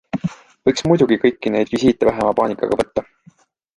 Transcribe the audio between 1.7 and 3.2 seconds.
visiite vähema paanikaga võtta.